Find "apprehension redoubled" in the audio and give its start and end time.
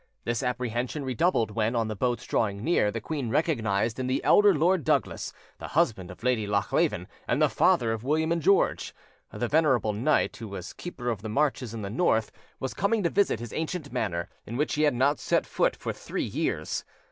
0.41-1.51